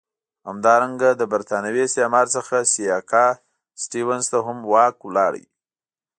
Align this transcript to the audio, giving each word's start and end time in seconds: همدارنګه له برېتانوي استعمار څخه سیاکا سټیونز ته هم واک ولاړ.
همدارنګه 0.47 1.09
له 1.19 1.25
برېتانوي 1.31 1.81
استعمار 1.85 2.27
څخه 2.35 2.55
سیاکا 2.73 3.25
سټیونز 3.81 4.25
ته 4.31 4.37
هم 4.45 4.57
واک 4.71 4.95
ولاړ. 5.03 5.33